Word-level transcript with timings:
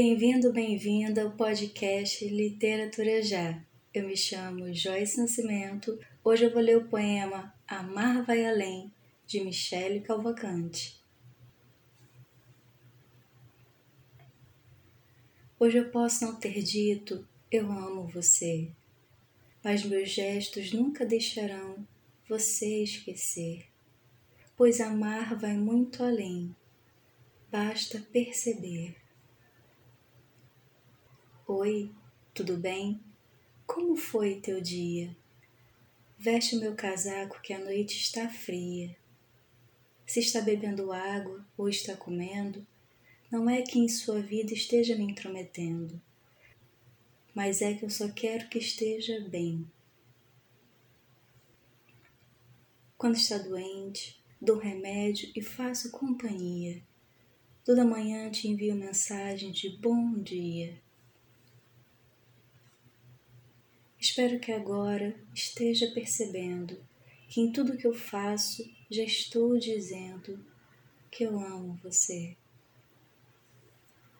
Bem-vindo, 0.00 0.52
bem-vinda 0.52 1.24
ao 1.24 1.32
podcast 1.32 2.24
Literatura 2.24 3.20
Já. 3.20 3.60
Eu 3.92 4.06
me 4.06 4.16
chamo 4.16 4.72
Joyce 4.72 5.18
Nascimento. 5.18 5.98
Hoje 6.22 6.44
eu 6.44 6.52
vou 6.52 6.62
ler 6.62 6.76
o 6.76 6.84
poema 6.84 7.52
Amar 7.66 8.24
Vai 8.24 8.46
Além, 8.46 8.92
de 9.26 9.40
Michele 9.40 9.98
Calvacante. 9.98 11.02
Hoje 15.58 15.78
eu 15.78 15.90
posso 15.90 16.24
não 16.24 16.36
ter 16.36 16.62
dito 16.62 17.26
eu 17.50 17.68
amo 17.68 18.06
você, 18.06 18.70
mas 19.64 19.84
meus 19.84 20.10
gestos 20.10 20.72
nunca 20.72 21.04
deixarão 21.04 21.84
você 22.28 22.84
esquecer, 22.84 23.66
pois 24.56 24.80
amar 24.80 25.36
vai 25.36 25.54
muito 25.54 26.04
além, 26.04 26.54
basta 27.50 27.98
perceber. 28.12 29.07
Oi, 31.50 31.90
tudo 32.34 32.58
bem? 32.58 33.00
Como 33.66 33.96
foi 33.96 34.38
teu 34.38 34.60
dia? 34.60 35.16
Veste 36.18 36.54
o 36.54 36.60
meu 36.60 36.74
casaco 36.74 37.40
que 37.40 37.54
a 37.54 37.58
noite 37.58 37.96
está 37.96 38.28
fria. 38.28 38.94
Se 40.04 40.20
está 40.20 40.42
bebendo 40.42 40.92
água 40.92 41.42
ou 41.56 41.66
está 41.66 41.96
comendo, 41.96 42.66
não 43.30 43.48
é 43.48 43.62
que 43.62 43.78
em 43.78 43.88
sua 43.88 44.20
vida 44.20 44.52
esteja 44.52 44.94
me 44.94 45.04
intrometendo, 45.04 45.98
mas 47.34 47.62
é 47.62 47.72
que 47.72 47.82
eu 47.82 47.88
só 47.88 48.10
quero 48.10 48.50
que 48.50 48.58
esteja 48.58 49.18
bem. 49.18 49.66
Quando 52.98 53.16
está 53.16 53.38
doente, 53.38 54.22
dou 54.38 54.58
remédio 54.58 55.32
e 55.34 55.40
faço 55.40 55.92
companhia. 55.92 56.82
Toda 57.64 57.86
manhã 57.86 58.30
te 58.30 58.48
envio 58.48 58.74
mensagem 58.74 59.50
de 59.50 59.70
bom 59.78 60.12
dia. 60.12 60.86
Espero 64.08 64.40
que 64.40 64.50
agora 64.50 65.14
esteja 65.34 65.86
percebendo 65.88 66.78
que 67.28 67.42
em 67.42 67.52
tudo 67.52 67.76
que 67.76 67.86
eu 67.86 67.92
faço 67.92 68.64
já 68.90 69.02
estou 69.02 69.58
dizendo 69.58 70.42
que 71.10 71.24
eu 71.24 71.38
amo 71.38 71.78
você. 71.82 72.34